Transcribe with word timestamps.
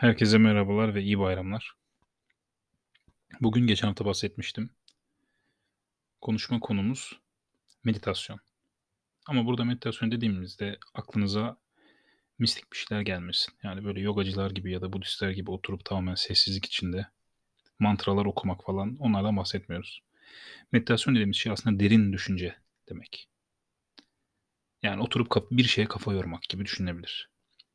Herkese 0.00 0.38
merhabalar 0.38 0.94
ve 0.94 1.02
iyi 1.02 1.18
bayramlar. 1.18 1.76
Bugün 3.40 3.66
geçen 3.66 3.88
hafta 3.88 4.04
bahsetmiştim. 4.04 4.70
Konuşma 6.20 6.60
konumuz 6.60 7.20
meditasyon. 7.84 8.40
Ama 9.26 9.46
burada 9.46 9.64
meditasyon 9.64 10.12
dediğimizde 10.12 10.78
aklınıza 10.94 11.56
mistik 12.38 12.72
bir 12.72 12.76
şeyler 12.76 13.02
gelmesin. 13.02 13.54
Yani 13.62 13.84
böyle 13.84 14.00
yogacılar 14.00 14.50
gibi 14.50 14.72
ya 14.72 14.82
da 14.82 14.92
Budistler 14.92 15.30
gibi 15.30 15.50
oturup 15.50 15.84
tamamen 15.84 16.14
sessizlik 16.14 16.64
içinde 16.64 17.06
mantralar 17.78 18.24
okumak 18.24 18.64
falan 18.64 18.96
onlardan 18.96 19.36
bahsetmiyoruz. 19.36 20.02
Meditasyon 20.72 21.14
dediğimiz 21.14 21.36
şey 21.36 21.52
aslında 21.52 21.80
derin 21.80 22.12
düşünce 22.12 22.56
demek. 22.88 23.28
Yani 24.82 25.02
oturup 25.02 25.50
bir 25.50 25.64
şeye 25.64 25.88
kafa 25.88 26.12
yormak 26.12 26.42
gibi 26.42 26.64
düşünebilir. 26.64 27.30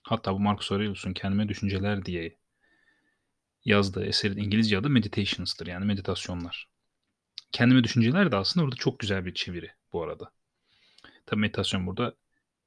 Hatta 0.05 0.33
bu 0.33 0.39
Marcus 0.39 0.71
Aurelius'un 0.71 1.13
Kendime 1.13 1.49
Düşünceler 1.49 2.05
diye 2.05 2.37
yazdığı 3.65 4.05
eserin 4.05 4.37
İngilizce 4.37 4.77
adı 4.77 4.89
Meditations'tır 4.89 5.67
yani 5.67 5.85
meditasyonlar. 5.85 6.67
Kendime 7.51 7.83
düşünceler 7.83 8.31
de 8.31 8.35
aslında 8.35 8.65
orada 8.65 8.75
çok 8.75 8.99
güzel 8.99 9.25
bir 9.25 9.33
çeviri 9.33 9.71
bu 9.93 10.03
arada. 10.03 10.31
Tabii 11.25 11.41
meditasyon 11.41 11.87
burada 11.87 12.15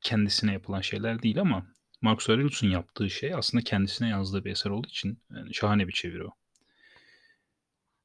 kendisine 0.00 0.52
yapılan 0.52 0.80
şeyler 0.80 1.22
değil 1.22 1.40
ama 1.40 1.66
Marcus 2.00 2.30
Aurelius'un 2.30 2.68
yaptığı 2.68 3.10
şey 3.10 3.34
aslında 3.34 3.64
kendisine 3.64 4.08
yazdığı 4.08 4.44
bir 4.44 4.50
eser 4.50 4.70
olduğu 4.70 4.88
için 4.88 5.18
yani 5.30 5.54
şahane 5.54 5.88
bir 5.88 5.92
çeviri 5.92 6.24
o. 6.24 6.30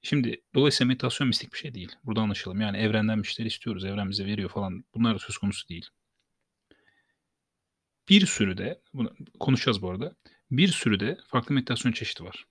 Şimdi 0.02 0.42
dolayısıyla 0.56 0.88
meditasyon 0.88 1.28
mistik 1.28 1.54
bir 1.54 1.58
şey 1.58 1.74
değil. 1.74 1.92
Burada 2.04 2.22
anlaşalım. 2.22 2.62
Yani 2.62 2.78
evrenden 2.78 3.24
bir 3.24 3.28
şeyler 3.28 3.52
istiyoruz. 3.52 3.86
Evren 3.86 4.10
bize 4.10 4.26
veriyor 4.26 4.50
falan. 4.50 4.84
Bunlar 4.96 5.16
da 5.16 5.20
söz 5.20 5.38
konusu 5.38 5.70
değil. 5.70 5.90
Bir 8.10 8.26
sürü 8.26 8.58
de, 8.58 8.82
bunu 8.94 9.16
konuşacağız 9.40 9.82
bu 9.82 9.90
arada. 9.90 10.16
Bir 10.52 10.68
sürü 10.68 11.00
de 11.00 11.18
farklı 11.28 11.56
meditasyon 11.56 11.92
çeşidi 11.92 12.24
var. 12.24 12.46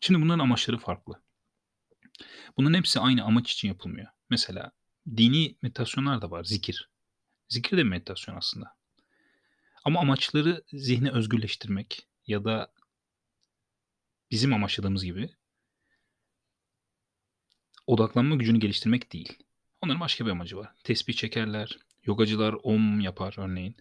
Şimdi 0.00 0.22
bunların 0.22 0.38
amaçları 0.38 0.78
farklı. 0.78 1.22
Bunların 2.56 2.78
hepsi 2.78 3.00
aynı 3.00 3.24
amaç 3.24 3.52
için 3.52 3.68
yapılmıyor. 3.68 4.06
Mesela 4.30 4.72
dini 5.16 5.56
meditasyonlar 5.62 6.22
da 6.22 6.30
var. 6.30 6.44
Zikir. 6.44 6.90
Zikir 7.48 7.76
de 7.76 7.82
meditasyon 7.82 8.36
aslında. 8.36 8.76
Ama 9.84 10.00
amaçları 10.00 10.64
zihni 10.72 11.10
özgürleştirmek 11.10 12.06
ya 12.26 12.44
da 12.44 12.72
bizim 14.30 14.54
amaçladığımız 14.54 15.04
gibi 15.04 15.30
odaklanma 17.86 18.36
gücünü 18.36 18.60
geliştirmek 18.60 19.12
değil. 19.12 19.38
Onların 19.80 20.00
başka 20.00 20.26
bir 20.26 20.30
amacı 20.30 20.56
var. 20.56 20.68
Tesbih 20.84 21.14
çekerler, 21.14 21.78
yogacılar 22.04 22.56
om 22.62 23.00
yapar 23.00 23.34
örneğin. 23.38 23.76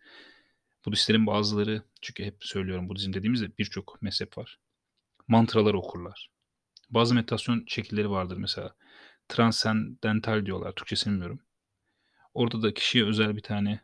Budistlerin 0.85 1.27
bazıları, 1.27 1.83
çünkü 2.01 2.25
hep 2.25 2.37
söylüyorum 2.39 2.89
Budizm 2.89 3.13
dediğimizde 3.13 3.57
birçok 3.57 4.01
mezhep 4.01 4.37
var 4.37 4.59
mantralar 5.27 5.73
okurlar. 5.73 6.29
Bazı 6.89 7.15
meditasyon 7.15 7.63
şekilleri 7.67 8.09
vardır 8.09 8.37
mesela. 8.37 8.75
Transcendental 9.29 10.45
diyorlar. 10.45 10.71
Türkçesini 10.71 11.11
bilmiyorum. 11.11 11.39
Orada 12.33 12.61
da 12.61 12.73
kişiye 12.73 13.05
özel 13.05 13.35
bir 13.35 13.41
tane 13.41 13.79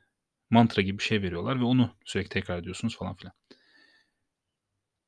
mantra 0.50 0.82
gibi 0.82 0.98
bir 0.98 1.04
şey 1.04 1.22
veriyorlar 1.22 1.60
ve 1.60 1.64
onu 1.64 1.96
sürekli 2.06 2.30
tekrar 2.30 2.58
ediyorsunuz 2.58 2.98
falan 2.98 3.16
filan. 3.16 3.34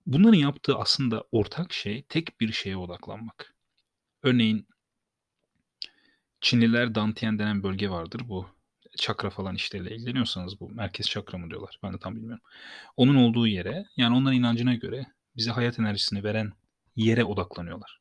Bunların 0.05 0.37
yaptığı 0.37 0.75
aslında 0.75 1.23
ortak 1.31 1.73
şey 1.73 2.03
tek 2.03 2.39
bir 2.41 2.51
şeye 2.51 2.77
odaklanmak. 2.77 3.55
Örneğin 4.23 4.67
Çinliler 6.41 6.95
Dantian 6.95 7.39
denen 7.39 7.63
bölge 7.63 7.89
vardır. 7.89 8.21
Bu 8.27 8.49
çakra 8.97 9.29
falan 9.29 9.55
işleriyle 9.55 9.95
ilgileniyorsanız 9.95 10.59
bu 10.59 10.69
merkez 10.69 11.09
çakra 11.09 11.37
mı 11.37 11.49
diyorlar. 11.49 11.79
Ben 11.83 11.93
de 11.93 11.97
tam 11.97 12.15
bilmiyorum. 12.15 12.43
Onun 12.97 13.15
olduğu 13.15 13.47
yere 13.47 13.85
yani 13.97 14.15
onların 14.15 14.37
inancına 14.37 14.75
göre 14.75 15.05
bize 15.37 15.51
hayat 15.51 15.79
enerjisini 15.79 16.23
veren 16.23 16.53
yere 16.95 17.23
odaklanıyorlar. 17.23 17.99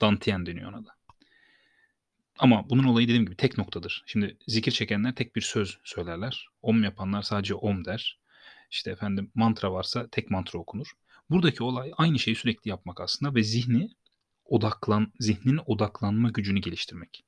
Dantian 0.00 0.46
deniyor 0.46 0.72
ona 0.72 0.86
da. 0.86 0.94
Ama 2.38 2.70
bunun 2.70 2.84
olayı 2.84 3.08
dediğim 3.08 3.24
gibi 3.26 3.36
tek 3.36 3.58
noktadır. 3.58 4.02
Şimdi 4.06 4.36
zikir 4.46 4.72
çekenler 4.72 5.14
tek 5.14 5.36
bir 5.36 5.40
söz 5.40 5.78
söylerler. 5.84 6.48
Om 6.62 6.84
yapanlar 6.84 7.22
sadece 7.22 7.54
om 7.54 7.84
der. 7.84 8.18
İşte 8.70 8.90
efendim 8.90 9.30
mantra 9.34 9.72
varsa 9.72 10.08
tek 10.08 10.30
mantra 10.30 10.58
okunur. 10.58 10.92
Buradaki 11.30 11.62
olay 11.62 11.92
aynı 11.96 12.18
şeyi 12.18 12.36
sürekli 12.36 12.68
yapmak 12.68 13.00
aslında 13.00 13.34
ve 13.34 13.42
zihni 13.42 13.90
odaklan, 14.44 15.12
zihnin 15.20 15.60
odaklanma 15.66 16.30
gücünü 16.30 16.60
geliştirmek. 16.60 17.24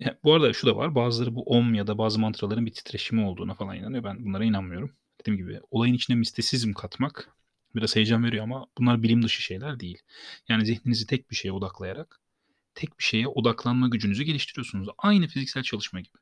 Ya, 0.00 0.18
bu 0.24 0.34
arada 0.34 0.52
şu 0.52 0.66
da 0.66 0.76
var. 0.76 0.94
Bazıları 0.94 1.34
bu 1.34 1.42
om 1.42 1.74
ya 1.74 1.86
da 1.86 1.98
bazı 1.98 2.18
mantraların 2.18 2.66
bir 2.66 2.72
titreşimi 2.72 3.24
olduğuna 3.24 3.54
falan 3.54 3.76
inanıyor. 3.76 4.04
Ben 4.04 4.24
bunlara 4.24 4.44
inanmıyorum. 4.44 4.96
Dediğim 5.20 5.38
gibi 5.38 5.60
olayın 5.70 5.94
içine 5.94 6.16
mistisizm 6.16 6.72
katmak 6.72 7.30
biraz 7.74 7.96
heyecan 7.96 8.24
veriyor 8.24 8.44
ama 8.44 8.66
bunlar 8.78 9.02
bilim 9.02 9.22
dışı 9.22 9.42
şeyler 9.42 9.80
değil. 9.80 9.98
Yani 10.48 10.66
zihninizi 10.66 11.06
tek 11.06 11.30
bir 11.30 11.36
şeye 11.36 11.52
odaklayarak 11.52 12.20
tek 12.74 12.98
bir 12.98 13.04
şeye 13.04 13.28
odaklanma 13.28 13.88
gücünüzü 13.88 14.22
geliştiriyorsunuz. 14.22 14.88
Aynı 14.98 15.28
fiziksel 15.28 15.62
çalışma 15.62 16.00
gibi. 16.00 16.18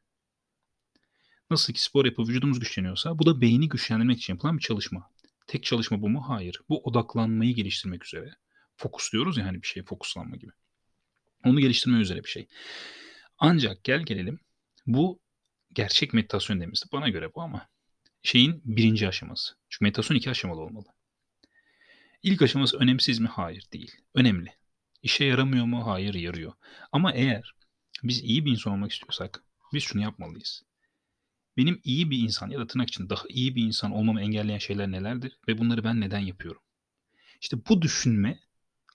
Nasıl 1.50 1.72
ki 1.72 1.82
spor 1.82 2.04
yapıp 2.04 2.28
vücudumuz 2.28 2.60
güçleniyorsa 2.60 3.18
bu 3.18 3.26
da 3.26 3.40
beyni 3.40 3.68
güçlendirmek 3.68 4.18
için 4.18 4.32
yapılan 4.32 4.56
bir 4.56 4.62
çalışma. 4.62 5.10
Tek 5.46 5.64
çalışma 5.64 6.02
bu 6.02 6.08
mu? 6.08 6.24
Hayır. 6.28 6.60
Bu 6.68 6.82
odaklanmayı 6.84 7.54
geliştirmek 7.54 8.04
üzere. 8.04 8.34
Fokus 8.76 9.12
diyoruz 9.12 9.36
ya 9.36 9.46
hani 9.46 9.62
bir 9.62 9.66
şeye 9.66 9.82
fokuslanma 9.82 10.36
gibi. 10.36 10.52
Onu 11.44 11.60
geliştirme 11.60 11.98
üzere 11.98 12.24
bir 12.24 12.28
şey. 12.28 12.46
Ancak 13.38 13.84
gel 13.84 14.03
gelelim 14.03 14.41
bu 14.87 15.21
gerçek 15.72 16.15
meditasyon 16.15 16.59
dediğimizde 16.59 16.87
bana 16.93 17.09
göre 17.09 17.34
bu 17.34 17.43
ama 17.43 17.69
şeyin 18.22 18.62
birinci 18.65 19.09
aşaması. 19.09 19.54
Çünkü 19.69 19.84
meditasyon 19.84 20.16
iki 20.16 20.31
aşamalı 20.31 20.60
olmalı. 20.60 20.87
İlk 22.22 22.43
aşaması 22.43 22.78
önemsiz 22.78 23.19
mi? 23.19 23.28
Hayır 23.28 23.65
değil. 23.72 23.93
Önemli. 24.15 24.54
İşe 25.03 25.25
yaramıyor 25.25 25.65
mu? 25.65 25.87
Hayır 25.87 26.15
yarıyor. 26.15 26.53
Ama 26.93 27.12
eğer 27.12 27.54
biz 28.03 28.22
iyi 28.25 28.44
bir 28.44 28.50
insan 28.50 28.72
olmak 28.72 28.93
istiyorsak 28.93 29.43
biz 29.72 29.82
şunu 29.82 30.03
yapmalıyız. 30.03 30.62
Benim 31.56 31.81
iyi 31.84 32.10
bir 32.10 32.19
insan 32.19 32.50
ya 32.50 32.59
da 32.59 32.66
tırnak 32.66 32.88
için 32.88 33.09
daha 33.09 33.22
iyi 33.28 33.55
bir 33.55 33.62
insan 33.65 33.93
olmamı 33.93 34.20
engelleyen 34.20 34.59
şeyler 34.59 34.91
nelerdir 34.91 35.38
ve 35.49 35.59
bunları 35.59 35.84
ben 35.84 36.00
neden 36.00 36.19
yapıyorum? 36.19 36.62
İşte 37.41 37.56
bu 37.69 37.82
düşünme 37.82 38.41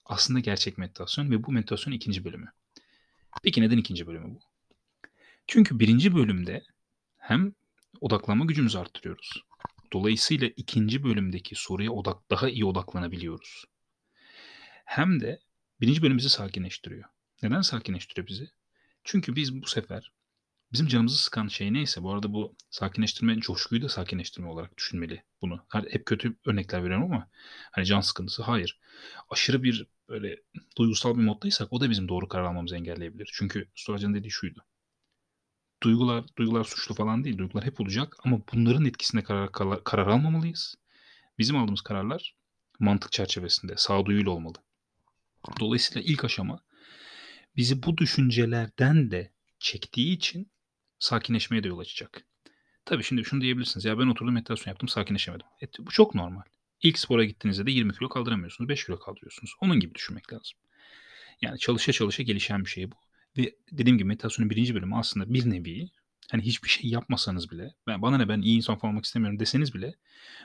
aslında 0.06 0.40
gerçek 0.40 0.78
meditasyon 0.78 1.32
ve 1.32 1.44
bu 1.44 1.52
meditasyonun 1.52 1.96
ikinci 1.96 2.26
bölümü. 2.26 2.52
Peki 3.44 3.62
neden 3.62 3.78
ikinci 3.78 4.08
bölümü 4.08 4.36
bu? 4.36 4.40
Çünkü 5.48 5.80
birinci 5.80 6.16
bölümde 6.16 6.64
hem 7.18 7.54
odaklanma 8.02 8.46
gücümüzü 8.46 8.78
arttırıyoruz. 8.78 9.44
Dolayısıyla 9.94 10.50
ikinci 10.58 11.04
bölümdeki 11.04 11.56
soruya 11.56 11.92
odak 11.92 12.30
daha 12.30 12.50
iyi 12.50 12.66
odaklanabiliyoruz. 12.66 13.66
Hem 14.86 15.20
de 15.20 15.40
birinci 15.82 16.02
bölüm 16.02 16.18
bizi 16.18 16.30
sakinleştiriyor. 16.30 17.04
Neden 17.44 17.62
sakinleştiriyor 17.62 18.28
bizi? 18.28 18.50
Çünkü 19.04 19.36
biz 19.36 19.62
bu 19.62 19.68
sefer 19.68 20.12
bizim 20.74 20.88
canımızı 20.88 21.24
sıkan 21.24 21.48
şey 21.48 21.74
neyse 21.74 22.04
bu 22.04 22.14
arada 22.14 22.34
bu 22.34 22.56
sakinleştirme 22.70 23.40
coşkuyu 23.40 23.82
da 23.82 23.90
sakinleştirme 23.90 24.48
olarak 24.48 24.78
düşünmeli 24.78 25.24
bunu. 25.42 25.66
Hep 25.90 26.06
kötü 26.06 26.38
örnekler 26.46 26.84
veriyorum 26.84 27.12
ama 27.12 27.30
hani 27.72 27.86
can 27.86 28.02
sıkıntısı 28.02 28.44
hayır. 28.44 28.80
Aşırı 29.30 29.64
bir 29.64 29.88
böyle 30.10 30.38
duygusal 30.78 31.18
bir 31.18 31.24
moddaysak 31.24 31.74
o 31.74 31.82
da 31.82 31.90
bizim 31.90 32.08
doğru 32.08 32.28
karar 32.28 32.44
almamızı 32.44 32.76
engelleyebilir. 32.76 33.30
Çünkü 33.34 33.68
Storacan 33.76 34.14
dediği 34.14 34.32
şuydu 34.32 34.66
duygular 35.84 36.24
duygular 36.38 36.64
suçlu 36.64 36.96
falan 36.96 37.24
değil. 37.24 37.38
Duygular 37.38 37.66
hep 37.66 37.82
olacak 37.82 38.16
ama 38.24 38.42
bunların 38.54 38.86
etkisinde 38.86 39.24
karar, 39.24 39.52
karar, 39.52 39.84
karar 39.84 40.08
almamalıyız. 40.08 40.76
Bizim 41.40 41.58
aldığımız 41.58 41.82
kararlar 41.82 42.36
mantık 42.80 43.12
çerçevesinde, 43.12 43.74
sağduyuyla 43.78 44.32
olmalı. 44.32 44.58
Dolayısıyla 45.60 46.02
ilk 46.02 46.26
aşama 46.26 46.60
bizi 47.56 47.84
bu 47.84 47.98
düşüncelerden 47.98 49.12
de 49.12 49.32
çektiği 49.60 50.18
için 50.18 50.52
sakinleşmeye 51.04 51.64
de 51.64 51.68
yol 51.68 51.80
açacak. 51.80 52.26
Tabii 52.86 53.04
şimdi 53.04 53.26
şunu 53.26 53.42
diyebilirsiniz. 53.42 53.86
Ya 53.86 54.00
ben 54.00 54.08
oturdum 54.08 54.34
meditasyon 54.34 54.72
yaptım 54.72 54.90
sakinleşemedim. 54.90 55.46
E, 55.62 55.68
bu 55.80 55.92
çok 55.92 56.16
normal. 56.16 56.44
İlk 56.82 57.00
spora 57.00 57.24
gittiğinizde 57.24 57.66
de 57.66 57.72
20 57.72 57.94
kilo 57.94 58.10
kaldıramıyorsunuz. 58.10 58.70
5 58.70 58.86
kilo 58.86 59.00
kaldırıyorsunuz. 59.00 59.54
Onun 59.62 59.80
gibi 59.80 59.96
düşünmek 59.96 60.34
lazım. 60.34 60.58
Yani 61.42 61.60
çalışa 61.60 61.92
çalışa 61.92 62.24
gelişen 62.24 62.66
bir 62.66 62.70
şey 62.70 62.92
bu. 62.92 62.96
Ve 63.38 63.56
dediğim 63.72 63.98
gibi 63.98 64.08
meditasyonun 64.08 64.50
birinci 64.50 64.76
bölümü 64.76 64.96
aslında 64.96 65.34
bir 65.34 65.50
nevi 65.50 65.90
hani 66.32 66.42
hiçbir 66.42 66.70
şey 66.70 66.90
yapmasanız 66.90 67.52
bile 67.52 67.74
ben 67.88 68.02
bana 68.02 68.18
ne 68.18 68.28
ben 68.30 68.42
iyi 68.42 68.58
insan 68.58 68.78
falan 68.78 68.94
olmak 68.94 69.06
istemiyorum 69.06 69.40
deseniz 69.40 69.74
bile 69.74 69.94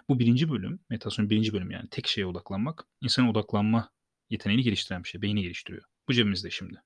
bu 0.09 0.19
birinci 0.19 0.51
bölüm 0.51 0.81
meditasyonun 0.91 1.31
birinci 1.31 1.53
bölümü 1.53 1.75
yani 1.75 1.89
tek 1.91 2.07
şeye 2.07 2.27
odaklanmak 2.27 2.85
insanın 3.01 3.29
odaklanma 3.29 3.91
yeteneğini 4.31 4.63
geliştiren 4.63 5.05
bir 5.05 5.09
şey. 5.09 5.23
Beyni 5.23 5.43
geliştiriyor. 5.43 5.85
Bu 6.09 6.13
cebimizde 6.13 6.51
şimdi. 6.51 6.83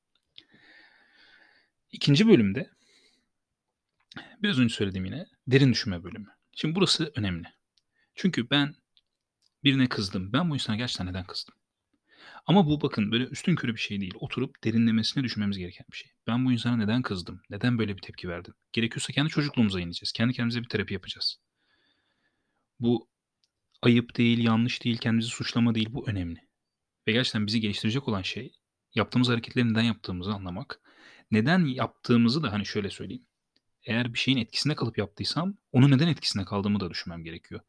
İkinci 1.93 2.29
bölümde 2.29 2.71
biraz 4.43 4.59
önce 4.59 4.75
söylediğim 4.75 5.05
yine 5.05 5.27
derin 5.47 5.73
düşünme 5.73 6.05
bölümü. 6.05 6.29
Şimdi 6.57 6.75
burası 6.75 7.13
önemli. 7.17 7.47
Çünkü 8.15 8.51
ben 8.51 8.75
birine 9.65 9.89
kızdım. 9.89 10.33
Ben 10.33 10.51
bu 10.51 10.55
insana 10.55 10.77
gerçekten 10.77 11.07
neden 11.07 11.25
kızdım? 11.25 11.55
Ama 12.47 12.67
bu 12.67 12.81
bakın 12.81 13.13
böyle 13.13 13.25
üstün 13.25 13.57
körü 13.57 13.75
bir 13.75 13.81
şey 13.81 14.01
değil. 14.01 14.15
Oturup 14.21 14.65
derinlemesine 14.65 15.25
düşünmemiz 15.25 15.59
gereken 15.59 15.87
bir 15.93 15.97
şey. 15.97 16.11
Ben 16.27 16.47
bu 16.47 16.53
insana 16.53 16.77
neden 16.77 17.03
kızdım? 17.03 17.43
Neden 17.51 17.79
böyle 17.79 17.97
bir 17.97 18.03
tepki 18.03 18.29
verdim? 18.29 18.55
Gerekiyorsa 18.73 19.13
kendi 19.13 19.29
çocukluğumuza 19.31 19.81
ineceğiz. 19.81 20.13
Kendi 20.13 20.33
kendimize 20.33 20.63
bir 20.63 20.69
terapi 20.69 20.95
yapacağız. 20.95 21.37
Bu 22.81 23.09
ayıp 23.83 24.17
değil, 24.17 24.39
yanlış 24.45 24.85
değil, 24.85 24.99
kendimizi 24.99 25.29
suçlama 25.29 25.75
değil. 25.75 25.89
Bu 25.91 26.09
önemli. 26.09 26.41
Ve 27.09 27.13
gerçekten 27.13 27.47
bizi 27.47 27.61
geliştirecek 27.61 28.09
olan 28.09 28.23
şey 28.23 28.53
yaptığımız 28.95 29.29
hareketleri 29.29 29.71
neden 29.71 29.83
yaptığımızı 29.83 30.33
anlamak. 30.33 30.81
Neden 31.31 31.67
yaptığımızı 31.67 32.43
da 32.43 32.53
hani 32.53 32.67
şöyle 32.67 32.91
söyleyeyim. 32.91 33.27
Eğer 33.85 34.15
bir 34.15 34.19
şeyin 34.19 34.39
etkisinde 34.39 34.75
kalıp 34.75 34.99
yaptıysam 34.99 35.57
onun 35.73 35.91
neden 35.91 36.09
etkisinde 36.09 36.45
kaldığımı 36.45 36.81
da 36.81 36.91
düşünmem 36.91 37.25
gerekiyor. 37.25 37.61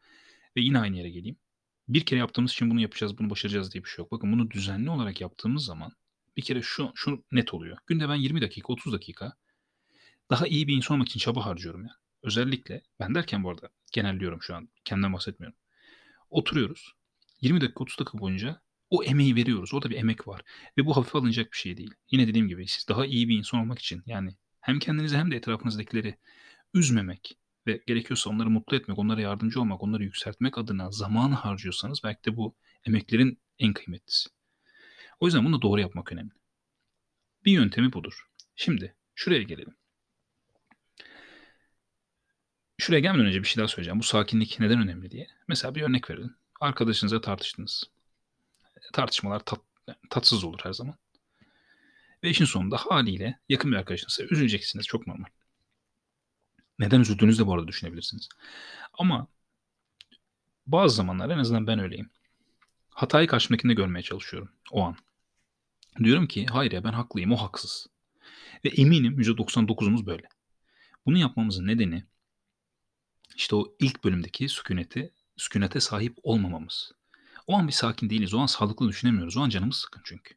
Ve 0.57 0.61
yine 0.61 0.79
aynı 0.79 0.97
yere 0.97 1.09
geleyim. 1.09 1.37
Bir 1.87 2.05
kere 2.05 2.19
yaptığımız 2.19 2.51
için 2.51 2.69
bunu 2.69 2.81
yapacağız, 2.81 3.17
bunu 3.17 3.29
başaracağız 3.29 3.73
diye 3.73 3.83
bir 3.83 3.89
şey 3.89 4.03
yok. 4.03 4.11
Bakın 4.11 4.31
bunu 4.31 4.51
düzenli 4.51 4.89
olarak 4.89 5.21
yaptığımız 5.21 5.65
zaman 5.65 5.91
bir 6.37 6.41
kere 6.41 6.61
şu, 6.61 6.91
şu 6.95 7.23
net 7.31 7.53
oluyor. 7.53 7.77
Günde 7.87 8.09
ben 8.09 8.15
20 8.15 8.41
dakika, 8.41 8.73
30 8.73 8.93
dakika 8.93 9.33
daha 10.29 10.47
iyi 10.47 10.67
bir 10.67 10.75
insan 10.75 10.95
olmak 10.95 11.07
için 11.07 11.19
çaba 11.19 11.45
harcıyorum 11.45 11.83
ya. 11.85 11.91
Özellikle 12.23 12.81
ben 12.99 13.15
derken 13.15 13.43
bu 13.43 13.49
arada 13.49 13.69
genelliyorum 13.91 14.41
şu 14.41 14.55
an. 14.55 14.69
Kendimden 14.85 15.13
bahsetmiyorum. 15.13 15.57
Oturuyoruz. 16.29 16.93
20 17.41 17.61
dakika 17.61 17.83
30 17.83 17.99
dakika 17.99 18.19
boyunca 18.19 18.61
o 18.89 19.03
emeği 19.03 19.35
veriyoruz. 19.35 19.73
Orada 19.73 19.89
bir 19.89 19.95
emek 19.95 20.27
var. 20.27 20.41
Ve 20.77 20.85
bu 20.85 20.97
hafife 20.97 21.17
alınacak 21.17 21.51
bir 21.51 21.57
şey 21.57 21.77
değil. 21.77 21.93
Yine 22.11 22.27
dediğim 22.27 22.47
gibi 22.47 22.67
siz 22.67 22.87
daha 22.87 23.05
iyi 23.05 23.29
bir 23.29 23.37
insan 23.37 23.59
olmak 23.59 23.79
için 23.79 24.03
yani 24.05 24.35
hem 24.63 24.79
kendinizi 24.79 25.17
hem 25.17 25.31
de 25.31 25.35
etrafınızdakileri 25.35 26.17
üzmemek 26.73 27.37
ve 27.67 27.83
gerekiyorsa 27.87 28.29
onları 28.29 28.49
mutlu 28.49 28.77
etmek, 28.77 28.99
onlara 28.99 29.21
yardımcı 29.21 29.61
olmak, 29.61 29.83
onları 29.83 30.03
yükseltmek 30.03 30.57
adına 30.57 30.91
zaman 30.91 31.31
harcıyorsanız 31.31 32.01
belki 32.03 32.23
de 32.25 32.37
bu 32.37 32.55
emeklerin 32.85 33.39
en 33.59 33.73
kıymetlisi. 33.73 34.29
O 35.19 35.25
yüzden 35.25 35.45
bunu 35.45 35.61
doğru 35.61 35.81
yapmak 35.81 36.11
önemli. 36.11 36.31
Bir 37.45 37.51
yöntemi 37.51 37.93
budur. 37.93 38.27
Şimdi 38.55 38.95
şuraya 39.15 39.43
gelelim. 39.43 39.75
Şuraya 42.77 42.99
gelmeden 42.99 43.25
önce 43.25 43.43
bir 43.43 43.47
şey 43.47 43.61
daha 43.61 43.67
söyleyeceğim. 43.67 43.99
Bu 43.99 44.03
sakinlik 44.03 44.59
neden 44.59 44.81
önemli 44.81 45.11
diye. 45.11 45.27
Mesela 45.47 45.75
bir 45.75 45.81
örnek 45.81 46.09
verelim. 46.09 46.35
Arkadaşınızla 46.59 47.21
tartıştınız. 47.21 47.83
Tartışmalar 48.93 49.39
tat, 49.39 49.61
tatsız 50.09 50.43
olur 50.43 50.59
her 50.63 50.73
zaman. 50.73 50.95
Ve 52.23 52.29
işin 52.29 52.45
sonunda 52.45 52.77
haliyle 52.77 53.39
yakın 53.49 53.71
bir 53.71 53.77
arkadaşınızsa 53.77 54.23
üzüleceksiniz. 54.23 54.85
Çok 54.85 55.07
normal. 55.07 55.29
Neden 56.79 56.99
üzüldüğünüzü 56.99 57.43
de 57.43 57.47
bu 57.47 57.53
arada 57.53 57.67
düşünebilirsiniz. 57.67 58.29
Ama 58.93 59.27
bazı 60.67 60.95
zamanlar 60.95 61.29
en 61.29 61.37
azından 61.37 61.67
ben 61.67 61.79
öyleyim. 61.79 62.09
Hatayı 62.89 63.27
karşımdakinde 63.27 63.73
görmeye 63.73 64.01
çalışıyorum 64.01 64.51
o 64.71 64.83
an. 64.83 64.95
Diyorum 66.03 66.27
ki 66.27 66.45
hayır 66.45 66.71
ya 66.71 66.83
ben 66.83 66.93
haklıyım 66.93 67.31
o 67.31 67.35
haksız. 67.35 67.87
Ve 68.65 68.69
eminim 68.69 69.19
%99'umuz 69.21 70.05
böyle. 70.05 70.29
Bunu 71.05 71.17
yapmamızın 71.17 71.67
nedeni 71.67 72.03
işte 73.35 73.55
o 73.55 73.75
ilk 73.79 74.03
bölümdeki 74.03 74.49
sükuneti, 74.49 75.13
sükunete 75.37 75.79
sahip 75.79 76.17
olmamamız. 76.23 76.91
O 77.47 77.57
an 77.57 77.67
bir 77.67 77.73
sakin 77.73 78.09
değiliz. 78.09 78.33
O 78.33 78.39
an 78.39 78.45
sağlıklı 78.45 78.89
düşünemiyoruz. 78.89 79.37
O 79.37 79.41
an 79.41 79.49
canımız 79.49 79.75
sıkın 79.75 80.01
çünkü. 80.05 80.35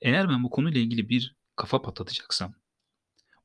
Eğer 0.00 0.28
ben 0.28 0.44
bu 0.44 0.50
konuyla 0.50 0.80
ilgili 0.80 1.08
bir 1.08 1.36
kafa 1.56 1.82
patlatacaksam 1.82 2.54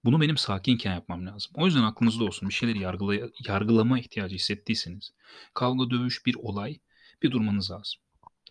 bunu 0.06 0.22
benim 0.22 0.38
sakinken 0.38 0.94
yapmam 0.94 1.26
lazım. 1.26 1.52
O 1.56 1.66
yüzden 1.66 1.84
aklınızda 1.84 2.24
olsun 2.24 2.50
bir 2.50 2.54
şeyleri 2.54 2.80
yargıla 2.80 3.16
yargılama 3.48 4.00
ihtiyacı 4.00 4.36
hissettiyseniz 4.36 5.14
kavga, 5.54 5.90
dövüş, 5.90 6.26
bir 6.26 6.36
olay 6.36 6.80
bir 7.24 7.32
durmanız 7.32 7.72
lazım. 7.72 8.02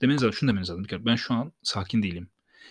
Demeniz 0.02 0.22
lazım, 0.22 0.32
şunu 0.32 0.50
demeniz 0.50 0.70
lazım. 0.70 0.84
Bir 0.84 0.88
kere 0.88 1.04
ben 1.04 1.16
şu 1.16 1.34
an 1.34 1.52
sakin 1.62 2.02
değilim. 2.02 2.30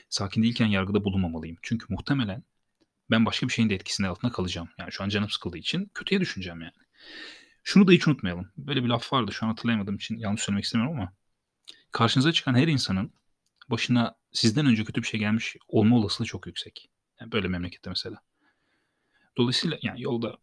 Sakin 0.10 0.44
değilken 0.44 0.68
yargıda 0.68 1.04
bulunmamalıyım. 1.04 1.58
Çünkü 1.62 1.86
muhtemelen 1.90 2.44
ben 3.12 3.26
başka 3.26 3.48
bir 3.48 3.54
şeyin 3.54 3.70
de 3.70 3.76
etkisinde 3.76 4.08
altında 4.08 4.32
kalacağım. 4.32 4.70
Yani 4.78 4.92
şu 4.92 5.04
an 5.04 5.10
canım 5.10 5.30
sıkıldığı 5.30 5.58
için 5.58 5.92
kötüye 5.94 6.22
düşüneceğim 6.22 6.62
yani. 6.62 6.74
Şunu 7.64 7.88
da 7.88 7.92
hiç 7.92 8.08
unutmayalım. 8.08 8.52
Böyle 8.58 8.84
bir 8.84 8.90
laf 8.90 9.14
vardı 9.14 9.32
şu 9.32 9.46
an 9.46 9.50
hatırlayamadığım 9.50 9.96
için 9.96 10.18
yanlış 10.18 10.42
söylemek 10.42 10.64
istemiyorum 10.66 11.00
ama 11.00 11.14
karşınıza 11.92 12.32
çıkan 12.32 12.56
her 12.56 12.68
insanın 12.68 13.14
başına 13.70 14.16
sizden 14.32 14.66
önce 14.66 14.84
kötü 14.84 15.02
bir 15.02 15.08
şey 15.08 15.20
gelmiş 15.20 15.56
olma 15.68 15.98
olasılığı 15.98 16.28
çok 16.28 16.48
yüksek. 16.48 16.90
Yani 17.20 17.32
böyle 17.32 17.48
memlekette 17.48 17.90
mesela. 17.90 18.22
Dolayısıyla 19.38 19.78
yani 19.82 20.02
yolda 20.02 20.38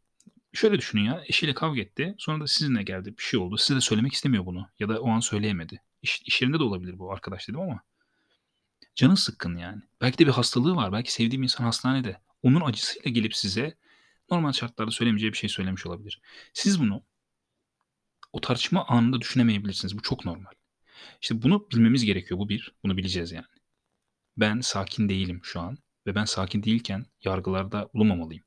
şöyle 0.52 0.78
düşünün 0.78 1.02
ya 1.02 1.22
eşiyle 1.26 1.54
kavga 1.54 1.80
etti. 1.80 2.14
Sonra 2.18 2.40
da 2.40 2.46
sizinle 2.46 2.82
geldi 2.82 3.14
bir 3.18 3.22
şey 3.22 3.40
oldu. 3.40 3.56
Size 3.56 3.76
de 3.76 3.80
söylemek 3.80 4.12
istemiyor 4.12 4.46
bunu. 4.46 4.68
Ya 4.78 4.88
da 4.88 5.00
o 5.00 5.10
an 5.10 5.20
söyleyemedi. 5.20 5.82
İş, 6.02 6.22
iş 6.22 6.42
yerinde 6.42 6.58
de 6.58 6.62
olabilir 6.62 6.98
bu 6.98 7.12
arkadaş 7.12 7.48
dedim 7.48 7.60
ama. 7.60 7.82
Canı 8.94 9.16
sıkkın 9.16 9.56
yani. 9.56 9.82
Belki 10.00 10.18
de 10.18 10.26
bir 10.26 10.32
hastalığı 10.32 10.76
var. 10.76 10.92
Belki 10.92 11.12
sevdiğim 11.12 11.42
insan 11.42 11.64
hastanede. 11.64 12.20
Onun 12.42 12.60
acısıyla 12.60 13.10
gelip 13.10 13.36
size 13.36 13.76
normal 14.30 14.52
şartlarda 14.52 14.90
söylemeyeceği 14.90 15.32
bir 15.32 15.38
şey 15.38 15.48
söylemiş 15.48 15.86
olabilir. 15.86 16.20
Siz 16.52 16.80
bunu 16.80 17.02
o 18.32 18.40
tartışma 18.40 18.86
anında 18.86 19.20
düşünemeyebilirsiniz. 19.20 19.98
Bu 19.98 20.02
çok 20.02 20.24
normal. 20.24 20.52
İşte 21.22 21.42
bunu 21.42 21.68
bilmemiz 21.72 22.04
gerekiyor. 22.04 22.40
Bu 22.40 22.48
bir. 22.48 22.72
Bunu 22.84 22.96
bileceğiz 22.96 23.32
yani. 23.32 23.46
Ben 24.38 24.60
sakin 24.60 25.08
değilim 25.08 25.40
şu 25.42 25.60
an 25.60 25.78
ve 26.06 26.14
ben 26.14 26.24
sakin 26.24 26.62
değilken 26.62 27.06
yargılarda 27.24 27.90
bulunmamalıyım. 27.94 28.44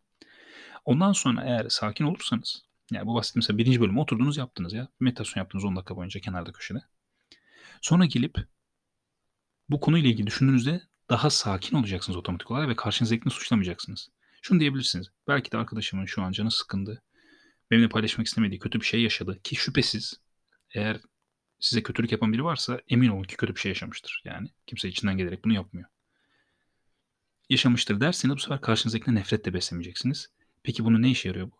Ondan 0.86 1.14
sonra 1.14 1.44
eğer 1.44 1.70
sakin 1.70 2.06
olursanız 2.06 2.66
yani 2.92 3.08
bu 3.08 3.16
bahsettiğim 3.16 3.40
mesela 3.42 3.58
birinci 3.58 3.82
bölümü 3.82 4.00
oturdunuz 4.00 4.38
yaptınız 4.38 4.74
ya. 4.74 4.88
Meditasyon 5.00 5.42
yaptınız 5.42 5.66
10 5.66 5.76
dakika 5.76 5.96
boyunca 5.96 6.20
kenarda 6.20 6.52
köşede. 6.52 6.80
Sonra 7.82 8.06
gelip 8.06 8.38
bu 9.70 9.80
konuyla 9.80 10.10
ilgili 10.10 10.28
düşündüğünüzde 10.28 10.82
daha 11.10 11.30
sakin 11.30 11.78
olacaksınız 11.78 12.18
otomatik 12.18 12.52
olarak 12.52 12.70
ve 12.70 12.76
karşınızdakini 12.76 13.34
suçlamayacaksınız. 13.34 14.10
Şunu 14.42 14.60
diyebilirsiniz. 14.60 15.08
Belki 15.28 15.52
de 15.52 15.58
arkadaşımın 15.58 16.06
şu 16.06 16.22
an 16.22 16.32
canı 16.32 16.52
sıkındı. 16.52 17.02
Benimle 17.72 17.90
paylaşmak 17.90 18.28
istemediği 18.28 18.60
kötü 18.60 18.80
bir 18.80 18.86
şey 18.86 19.02
yaşadı. 19.02 19.40
Ki 19.44 19.56
şüphesiz 19.56 20.14
eğer 20.76 21.00
size 21.62 21.84
kötülük 21.84 22.12
yapan 22.12 22.34
biri 22.34 22.44
varsa 22.44 22.82
emin 22.90 23.10
olun 23.10 23.24
ki 23.24 23.38
kötü 23.38 23.56
bir 23.56 23.60
şey 23.60 23.70
yaşamıştır. 23.70 24.22
Yani 24.26 24.48
kimse 24.68 24.90
içinden 24.90 25.18
gelerek 25.18 25.46
bunu 25.46 25.54
yapmıyor. 25.54 25.90
Yaşamıştır 27.50 28.02
derseniz 28.02 28.36
bu 28.36 28.40
sefer 28.40 28.62
karşınızdakine 28.62 29.16
nefret 29.16 29.46
de 29.46 29.54
beslemeyeceksiniz. 29.54 30.30
Peki 30.64 30.86
bunu 30.86 31.02
ne 31.02 31.12
işe 31.12 31.30
yarıyor 31.30 31.52
bu? 31.52 31.56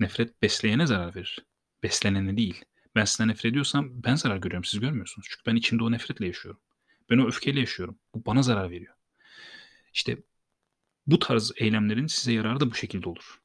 Nefret 0.00 0.42
besleyene 0.42 0.86
zarar 0.86 1.14
verir. 1.14 1.46
Beslenene 1.82 2.36
değil. 2.36 2.64
Ben 2.94 3.04
sizden 3.04 3.28
nefret 3.28 3.44
ediyorsam 3.44 3.90
ben 4.04 4.14
zarar 4.14 4.36
görüyorum 4.36 4.64
siz 4.64 4.80
görmüyorsunuz. 4.80 5.26
Çünkü 5.30 5.42
ben 5.46 5.56
içimde 5.56 5.84
o 5.84 5.92
nefretle 5.92 6.26
yaşıyorum. 6.26 6.60
Ben 7.10 7.18
o 7.18 7.26
öfkeyle 7.28 7.60
yaşıyorum. 7.60 7.98
Bu 8.14 8.26
bana 8.26 8.42
zarar 8.42 8.70
veriyor. 8.70 8.94
İşte 9.94 10.18
bu 11.06 11.18
tarz 11.18 11.52
eylemlerin 11.56 12.06
size 12.06 12.32
yararı 12.32 12.60
da 12.60 12.70
bu 12.70 12.74
şekilde 12.74 13.08
olur. 13.08 13.40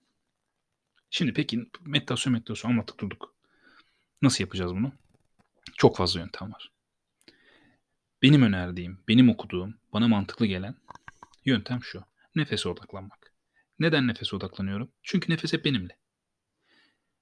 Şimdi 1.10 1.34
peki 1.34 1.69
meditasyon 1.81 2.34
meditasyon 2.34 2.72
anlattık 2.72 3.00
durduk. 3.00 3.36
Nasıl 4.22 4.44
yapacağız 4.44 4.72
bunu? 4.72 4.92
Çok 5.78 5.98
fazla 5.98 6.20
yöntem 6.20 6.54
var. 6.54 6.72
Benim 8.22 8.44
önerdiğim, 8.44 9.00
benim 9.08 9.30
okuduğum, 9.30 9.80
bana 9.94 10.08
mantıklı 10.08 10.46
gelen 10.46 10.75
yöntem 11.46 11.84
şu. 11.84 12.04
Nefese 12.36 12.70
odaklanmak. 12.70 13.34
Neden 13.80 14.08
nefese 14.08 14.36
odaklanıyorum? 14.36 14.92
Çünkü 15.04 15.32
nefes 15.32 15.54
hep 15.54 15.66
benimle. 15.66 15.98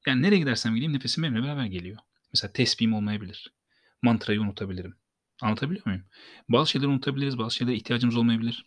Yani 0.08 0.22
nereye 0.22 0.40
gidersem 0.40 0.76
gideyim 0.76 0.94
nefesim 0.94 1.24
benimle 1.24 1.44
beraber 1.44 1.66
geliyor. 1.66 1.98
Mesela 2.34 2.54
tesbihim 2.54 2.94
olmayabilir. 2.94 3.54
Mantrayı 4.02 4.42
unutabilirim. 4.42 4.96
Anlatabiliyor 5.42 5.86
muyum? 5.86 6.04
Bazı 6.50 6.72
şeyleri 6.72 6.90
unutabiliriz, 6.90 7.38
bazı 7.38 7.56
şeylere 7.56 7.76
ihtiyacımız 7.76 8.18
olmayabilir. 8.18 8.66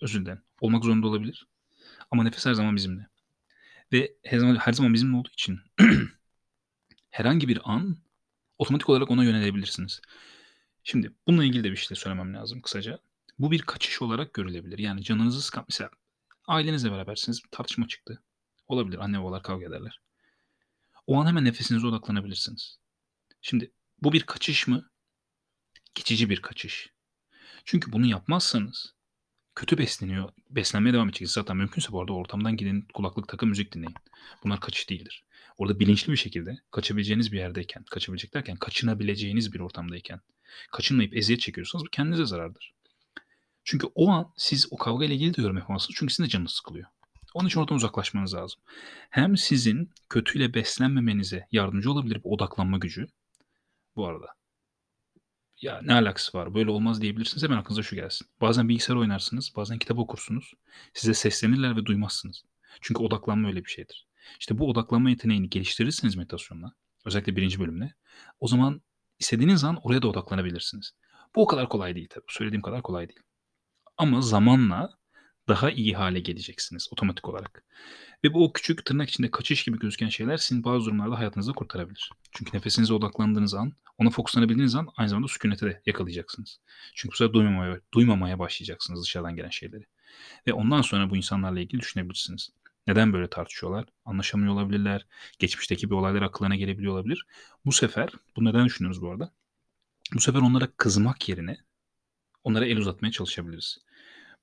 Özür 0.00 0.20
dilerim. 0.20 0.42
Olmak 0.60 0.84
zorunda 0.84 1.06
olabilir. 1.06 1.46
Ama 2.10 2.24
nefes 2.24 2.46
her 2.46 2.54
zaman 2.54 2.76
bizimle. 2.76 3.06
Ve 3.92 4.12
her 4.24 4.38
zaman, 4.38 4.56
her 4.56 4.72
zaman 4.72 4.94
bizimle 4.94 5.16
olduğu 5.16 5.30
için 5.32 5.60
herhangi 7.10 7.48
bir 7.48 7.60
an 7.64 7.96
otomatik 8.60 8.88
olarak 8.88 9.10
ona 9.10 9.24
yönelebilirsiniz. 9.24 10.00
Şimdi 10.84 11.12
bununla 11.26 11.44
ilgili 11.44 11.64
de 11.64 11.70
bir 11.70 11.76
şey 11.76 11.96
söylemem 11.96 12.34
lazım 12.34 12.60
kısaca. 12.60 12.98
Bu 13.38 13.50
bir 13.50 13.62
kaçış 13.62 14.02
olarak 14.02 14.34
görülebilir. 14.34 14.78
Yani 14.78 15.02
canınızı 15.02 15.42
sıkan 15.42 15.64
mesela 15.68 15.90
ailenizle 16.46 16.92
berabersiniz 16.92 17.42
tartışma 17.50 17.88
çıktı. 17.88 18.22
Olabilir 18.66 18.98
anne 18.98 19.20
babalar 19.20 19.42
kavga 19.42 19.66
ederler. 19.66 20.00
O 21.06 21.20
an 21.20 21.26
hemen 21.26 21.44
nefesinize 21.44 21.86
odaklanabilirsiniz. 21.86 22.78
Şimdi 23.42 23.72
bu 24.02 24.12
bir 24.12 24.22
kaçış 24.22 24.66
mı? 24.66 24.90
Geçici 25.94 26.30
bir 26.30 26.42
kaçış. 26.42 26.90
Çünkü 27.64 27.92
bunu 27.92 28.06
yapmazsanız 28.06 28.94
kötü 29.54 29.78
besleniyor, 29.78 30.32
beslenmeye 30.50 30.92
devam 30.92 31.08
edeceksiniz. 31.08 31.32
Zaten 31.32 31.56
mümkünse 31.56 31.92
bu 31.92 32.00
arada 32.00 32.12
ortamdan 32.12 32.56
gidin, 32.56 32.88
kulaklık 32.94 33.28
takın, 33.28 33.48
müzik 33.48 33.74
dinleyin. 33.74 33.94
Bunlar 34.44 34.60
kaçış 34.60 34.90
değildir. 34.90 35.24
Orada 35.60 35.80
bilinçli 35.80 36.12
bir 36.12 36.16
şekilde 36.16 36.58
kaçabileceğiniz 36.70 37.32
bir 37.32 37.38
yerdeyken, 37.38 37.84
kaçabilecek 37.90 38.34
derken 38.34 38.56
kaçınabileceğiniz 38.56 39.52
bir 39.52 39.60
ortamdayken, 39.60 40.20
kaçınmayıp 40.72 41.16
eziyet 41.16 41.40
çekiyorsanız 41.40 41.84
bu 41.84 41.90
kendinize 41.90 42.24
zarardır. 42.24 42.74
Çünkü 43.64 43.86
o 43.94 44.10
an 44.10 44.32
siz 44.36 44.68
o 44.70 44.76
kavga 44.76 45.04
ile 45.04 45.14
ilgili 45.14 45.36
de 45.36 45.42
yorum 45.42 45.56
yapamazsınız. 45.56 45.96
Çünkü 45.98 46.12
sizin 46.12 46.24
de 46.24 46.28
canınız 46.28 46.50
sıkılıyor. 46.50 46.88
Onun 47.34 47.48
için 47.48 47.60
oradan 47.60 47.76
uzaklaşmanız 47.76 48.34
lazım. 48.34 48.60
Hem 49.10 49.36
sizin 49.36 49.90
kötüyle 50.08 50.54
beslenmemenize 50.54 51.46
yardımcı 51.52 51.92
olabilir 51.92 52.20
bu 52.24 52.32
odaklanma 52.32 52.78
gücü. 52.78 53.06
Bu 53.96 54.06
arada 54.06 54.26
ya 55.60 55.80
ne 55.82 55.92
alakası 55.92 56.38
var 56.38 56.54
böyle 56.54 56.70
olmaz 56.70 57.02
diyebilirsiniz. 57.02 57.42
Hemen 57.42 57.56
aklınıza 57.56 57.82
şu 57.82 57.96
gelsin. 57.96 58.26
Bazen 58.40 58.68
bilgisayar 58.68 58.96
oynarsınız, 58.96 59.52
bazen 59.56 59.78
kitap 59.78 59.98
okursunuz. 59.98 60.54
Size 60.94 61.14
seslenirler 61.14 61.76
ve 61.76 61.84
duymazsınız. 61.84 62.44
Çünkü 62.80 63.02
odaklanma 63.02 63.48
öyle 63.48 63.64
bir 63.64 63.70
şeydir. 63.70 64.09
İşte 64.40 64.58
bu 64.58 64.70
odaklanma 64.70 65.10
yeteneğini 65.10 65.50
geliştirirseniz 65.50 66.16
meditasyonla, 66.16 66.74
özellikle 67.04 67.36
birinci 67.36 67.60
bölümle, 67.60 67.94
o 68.40 68.48
zaman 68.48 68.82
İstediğiniz 69.20 69.64
an 69.64 69.80
oraya 69.82 70.02
da 70.02 70.08
odaklanabilirsiniz. 70.08 70.92
Bu 71.34 71.42
o 71.42 71.46
kadar 71.46 71.68
kolay 71.68 71.94
değil 71.94 72.08
tabii. 72.10 72.24
Söylediğim 72.28 72.62
kadar 72.62 72.82
kolay 72.82 73.08
değil. 73.08 73.20
Ama 73.96 74.20
zamanla 74.20 74.98
daha 75.48 75.70
iyi 75.70 75.94
hale 75.94 76.20
geleceksiniz 76.20 76.88
otomatik 76.92 77.28
olarak. 77.28 77.64
Ve 78.24 78.34
bu 78.34 78.44
o 78.44 78.52
küçük 78.52 78.84
tırnak 78.84 79.08
içinde 79.08 79.30
kaçış 79.30 79.64
gibi 79.64 79.78
gözüken 79.78 80.08
şeyler 80.08 80.36
sizin 80.36 80.64
bazı 80.64 80.86
durumlarda 80.86 81.18
hayatınızda 81.18 81.52
kurtarabilir. 81.52 82.10
Çünkü 82.32 82.56
nefesinize 82.56 82.94
odaklandığınız 82.94 83.54
an, 83.54 83.72
ona 83.98 84.10
fokuslanabildiğiniz 84.10 84.74
an 84.74 84.88
aynı 84.96 85.08
zamanda 85.08 85.28
sükunete 85.28 85.66
de 85.66 85.82
yakalayacaksınız. 85.86 86.60
Çünkü 86.94 87.12
bu 87.12 87.16
sefer 87.16 87.32
duymamaya, 87.32 87.80
duymamaya 87.94 88.38
başlayacaksınız 88.38 89.04
dışarıdan 89.04 89.36
gelen 89.36 89.50
şeyleri. 89.50 89.84
Ve 90.46 90.52
ondan 90.52 90.82
sonra 90.82 91.10
bu 91.10 91.16
insanlarla 91.16 91.60
ilgili 91.60 91.80
düşünebilirsiniz. 91.80 92.50
Neden 92.86 93.12
böyle 93.12 93.30
tartışıyorlar? 93.30 93.84
Anlaşamıyor 94.04 94.52
olabilirler. 94.52 95.06
Geçmişteki 95.38 95.90
bir 95.90 95.94
olaylar 95.94 96.22
akıllarına 96.22 96.56
gelebiliyor 96.56 96.92
olabilir. 96.92 97.26
Bu 97.64 97.72
sefer, 97.72 98.10
bu 98.36 98.44
neden 98.44 98.66
düşünüyoruz 98.66 99.02
bu 99.02 99.10
arada? 99.10 99.32
Bu 100.14 100.20
sefer 100.20 100.40
onlara 100.40 100.68
kızmak 100.76 101.28
yerine 101.28 101.56
onlara 102.44 102.66
el 102.66 102.76
uzatmaya 102.76 103.10
çalışabiliriz. 103.10 103.78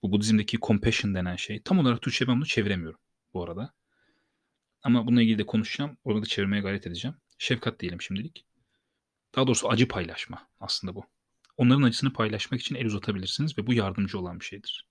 Bu 0.03 0.11
Budizm'deki 0.11 0.57
compassion 0.57 1.15
denen 1.15 1.35
şey. 1.35 1.61
Tam 1.61 1.79
olarak 1.79 2.01
Türkçe 2.01 2.27
ben 2.27 2.35
bunu 2.35 2.45
çeviremiyorum 2.45 2.99
bu 3.33 3.43
arada. 3.43 3.73
Ama 4.83 5.07
bununla 5.07 5.21
ilgili 5.21 5.37
de 5.37 5.45
konuşacağım. 5.45 5.97
Orada 6.03 6.21
da 6.21 6.25
çevirmeye 6.25 6.61
gayret 6.61 6.87
edeceğim. 6.87 7.17
Şefkat 7.37 7.79
diyelim 7.79 8.01
şimdilik. 8.01 8.45
Daha 9.35 9.47
doğrusu 9.47 9.69
acı 9.69 9.87
paylaşma 9.87 10.47
aslında 10.59 10.95
bu. 10.95 11.05
Onların 11.57 11.81
acısını 11.81 12.13
paylaşmak 12.13 12.61
için 12.61 12.75
el 12.75 12.85
uzatabilirsiniz 12.85 13.57
ve 13.57 13.67
bu 13.67 13.73
yardımcı 13.73 14.19
olan 14.19 14.39
bir 14.39 14.45
şeydir. 14.45 14.87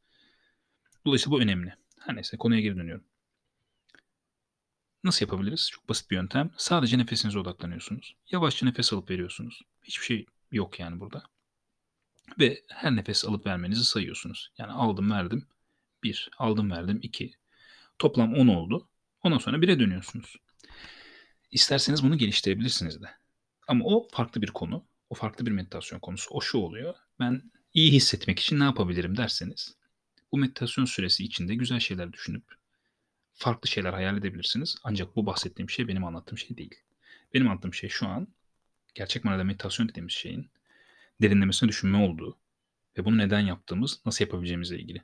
Dolayısıyla 1.07 1.39
bu 1.39 1.43
önemli. 1.43 1.75
Her 2.01 2.17
neyse 2.17 2.37
konuya 2.37 2.61
geri 2.61 2.77
dönüyorum. 2.77 3.05
Nasıl 5.07 5.27
yapabiliriz? 5.27 5.71
Çok 5.71 5.89
basit 5.89 6.11
bir 6.11 6.17
yöntem. 6.17 6.51
Sadece 6.57 6.99
nefesinize 6.99 7.39
odaklanıyorsunuz. 7.39 8.17
Yavaşça 8.31 8.67
nefes 8.67 8.93
alıp 8.93 9.11
veriyorsunuz. 9.11 9.63
Hiçbir 9.83 10.05
şey 10.05 10.27
yok 10.51 10.81
yani 10.81 11.01
burada. 11.01 11.23
Ve 12.39 12.63
her 12.69 12.97
nefes 12.97 13.25
alıp 13.25 13.47
vermenizi 13.47 13.85
sayıyorsunuz. 13.85 14.53
Yani 14.59 14.73
aldım 14.73 15.11
verdim 15.11 15.47
1, 16.03 16.31
aldım 16.39 16.71
verdim 16.71 16.99
2. 17.03 17.33
Toplam 17.99 18.35
10 18.35 18.49
oldu. 18.49 18.89
Ondan 19.23 19.39
sonra 19.39 19.57
1'e 19.57 19.81
dönüyorsunuz. 19.81 20.37
İsterseniz 21.51 22.03
bunu 22.03 22.19
geliştirebilirsiniz 22.19 23.03
de. 23.03 23.11
Ama 23.69 23.85
o 23.85 24.09
farklı 24.13 24.43
bir 24.43 24.51
konu. 24.51 24.85
O 25.11 25.15
farklı 25.15 25.47
bir 25.47 25.51
meditasyon 25.51 26.01
konusu. 26.01 26.31
O 26.31 26.41
şu 26.41 26.59
oluyor. 26.59 26.95
Ben 27.21 27.51
iyi 27.75 27.93
hissetmek 27.93 28.39
için 28.39 28.61
ne 28.61 28.65
yapabilirim 28.65 29.17
derseniz 29.17 29.77
bu 30.33 30.39
meditasyon 30.39 30.85
süresi 30.85 31.25
içinde 31.25 31.55
güzel 31.55 31.81
şeyler 31.81 32.13
düşünüp 32.13 32.56
farklı 33.37 33.69
şeyler 33.69 33.93
hayal 33.93 34.17
edebilirsiniz. 34.17 34.77
Ancak 34.85 35.17
bu 35.17 35.27
bahsettiğim 35.27 35.71
şey 35.71 35.89
benim 35.89 36.05
anlattığım 36.05 36.39
şey 36.39 36.57
değil. 36.57 36.75
Benim 37.35 37.49
anlattığım 37.49 37.75
şey 37.75 37.91
şu 37.91 38.07
an 38.07 38.29
gerçek 38.95 39.25
manada 39.25 39.45
meditasyon 39.45 39.89
dediğimiz 39.89 40.13
şeyin 40.13 40.51
derinlemesine 41.23 41.69
düşünme 41.69 41.99
olduğu 41.99 42.39
ve 42.99 43.05
bunu 43.05 43.19
neden 43.19 43.41
yaptığımız, 43.41 44.01
nasıl 44.07 44.25
yapabileceğimizle 44.25 44.79
ilgili. 44.79 45.03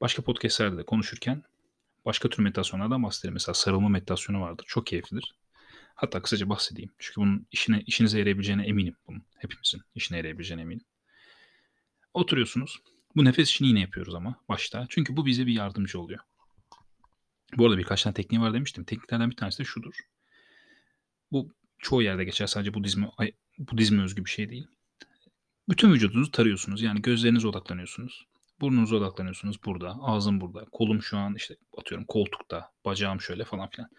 Başka 0.00 0.22
podcastlerde 0.22 0.76
de 0.78 0.84
konuşurken 0.84 1.42
başka 2.04 2.30
tür 2.30 2.42
meditasyonlardan 2.42 3.02
bahsederim. 3.02 3.34
Mesela 3.34 3.54
sarılma 3.54 3.88
meditasyonu 3.88 4.40
vardır. 4.40 4.64
Çok 4.68 4.86
keyiflidir. 4.86 5.34
Hatta 5.94 6.22
kısaca 6.22 6.48
bahsedeyim. 6.48 6.90
Çünkü 6.98 7.20
bunun 7.20 7.46
işine, 7.52 7.82
işinize 7.86 8.18
yarayabileceğine 8.18 8.66
eminim. 8.66 8.96
Bunun 9.06 9.22
hepimizin 9.38 9.82
işine 9.94 10.18
yarayabileceğine 10.18 10.62
eminim. 10.62 10.84
Oturuyorsunuz. 12.14 12.82
Bu 13.16 13.24
nefes 13.24 13.50
işini 13.50 13.68
yine 13.68 13.80
yapıyoruz 13.80 14.14
ama 14.14 14.40
başta. 14.48 14.86
Çünkü 14.88 15.16
bu 15.16 15.26
bize 15.26 15.46
bir 15.46 15.52
yardımcı 15.52 16.00
oluyor. 16.00 16.20
Bu 17.56 17.66
arada 17.66 17.78
birkaç 17.78 18.02
tane 18.02 18.14
tekniği 18.14 18.40
var 18.40 18.54
demiştim. 18.54 18.84
Tekniklerden 18.84 19.30
bir 19.30 19.36
tanesi 19.36 19.58
de 19.58 19.64
şudur. 19.64 19.94
Bu 21.32 21.54
çoğu 21.78 22.02
yerde 22.02 22.24
geçer. 22.24 22.46
Sadece 22.46 22.74
Budizme, 22.74 23.10
Budizme 23.58 24.02
özgü 24.02 24.24
bir 24.24 24.30
şey 24.30 24.50
değil. 24.50 24.66
Bütün 25.68 25.92
vücudunuzu 25.92 26.30
tarıyorsunuz. 26.30 26.82
Yani 26.82 27.02
gözlerinize 27.02 27.48
odaklanıyorsunuz. 27.48 28.26
Burnunuza 28.60 28.96
odaklanıyorsunuz 28.96 29.64
burada. 29.64 29.96
Ağzım 30.02 30.40
burada. 30.40 30.64
Kolum 30.72 31.02
şu 31.02 31.18
an 31.18 31.34
işte 31.34 31.56
atıyorum 31.76 32.06
koltukta. 32.06 32.72
Bacağım 32.84 33.20
şöyle 33.20 33.44
falan 33.44 33.70
filan. 33.70 33.90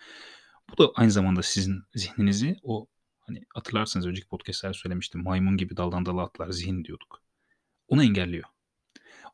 Bu 0.72 0.78
da 0.78 0.92
aynı 0.96 1.12
zamanda 1.12 1.44
sizin 1.44 1.84
zihninizi 1.94 2.56
o 2.64 2.88
hani 3.20 3.46
hatırlarsanız 3.54 4.08
önceki 4.08 4.28
podcastlerde 4.28 4.74
söylemiştim. 4.74 5.24
Maymun 5.24 5.58
gibi 5.58 5.78
daldan 5.78 6.06
dala 6.06 6.24
atlar 6.24 6.50
zihin 6.52 6.86
diyorduk. 6.86 7.22
Onu 7.88 8.04
engelliyor. 8.04 8.44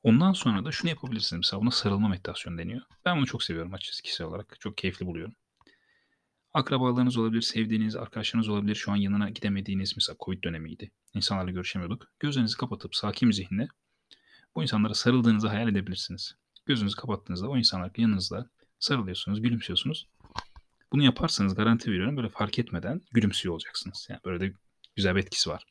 Ondan 0.06 0.34
sonra 0.34 0.66
da 0.66 0.72
şunu 0.72 0.90
yapabilirsiniz. 0.90 1.40
Mesela 1.40 1.62
buna 1.62 1.72
sarılma 1.72 2.08
meditasyonu 2.08 2.58
deniyor. 2.58 2.82
Ben 3.06 3.18
bunu 3.18 3.26
çok 3.26 3.44
seviyorum 3.44 3.74
açıkçası 3.74 4.04
kişisel 4.04 4.28
olarak. 4.28 4.58
Çok 4.60 4.78
keyifli 4.78 5.06
buluyorum. 5.06 5.36
Akrabalarınız 6.54 7.18
olabilir, 7.18 7.42
sevdiğiniz 7.42 7.96
arkadaşlarınız 7.96 8.50
olabilir. 8.50 8.76
Şu 8.76 8.92
an 8.92 8.96
yanına 8.96 9.30
gidemediğiniz 9.30 9.94
mesela 9.96 10.16
Covid 10.26 10.44
dönemiydi. 10.44 10.92
İnsanlarla 11.14 11.52
görüşemiyorduk. 11.52 12.08
Gözlerinizi 12.20 12.58
kapatıp 12.58 12.96
sakin 12.96 13.30
bir 13.30 13.34
zihinle 13.34 13.68
bu 14.56 14.64
insanlara 14.64 14.94
sarıldığınızı 14.94 15.48
hayal 15.48 15.68
edebilirsiniz. 15.68 16.36
Gözünüzü 16.66 16.96
kapattığınızda 16.96 17.50
o 17.50 17.58
insanlar 17.58 17.92
yanınızda 17.98 18.50
sarılıyorsunuz, 18.80 19.42
gülümsüyorsunuz. 19.42 20.08
Bunu 20.92 21.04
yaparsanız 21.04 21.56
garanti 21.56 21.92
veriyorum 21.92 22.18
böyle 22.18 22.30
fark 22.30 22.60
etmeden 22.60 23.02
gülümsüyor 23.12 23.54
olacaksınız. 23.54 24.08
Yani 24.10 24.20
böyle 24.26 24.40
de 24.40 24.54
güzel 24.96 25.16
bir 25.16 25.22
etkisi 25.22 25.50
var. 25.50 25.66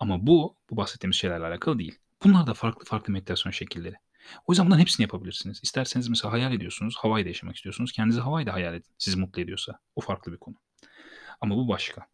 Ama 0.00 0.26
bu, 0.26 0.56
bu 0.70 0.76
bahsettiğimiz 0.76 1.16
şeylerle 1.16 1.46
alakalı 1.46 1.78
değil. 1.78 1.98
Bunlar 2.24 2.46
da 2.46 2.54
farklı 2.54 2.84
farklı 2.84 3.12
meditasyon 3.12 3.52
şekilleri. 3.52 3.94
O 4.46 4.52
yüzden 4.52 4.66
bunların 4.66 4.80
hepsini 4.80 5.04
yapabilirsiniz. 5.04 5.60
İsterseniz 5.62 6.08
mesela 6.08 6.32
hayal 6.32 6.52
ediyorsunuz, 6.52 6.96
Hawaii'de 6.98 7.28
yaşamak 7.28 7.56
istiyorsunuz. 7.56 7.92
Kendinizi 7.92 8.20
Hawaii'de 8.20 8.50
hayal 8.50 8.74
edin. 8.74 8.90
Sizi 8.98 9.18
mutlu 9.18 9.42
ediyorsa. 9.42 9.80
O 9.96 10.00
farklı 10.00 10.32
bir 10.32 10.38
konu. 10.38 10.56
Ama 11.40 11.56
bu 11.56 11.68
başka. 11.68 12.06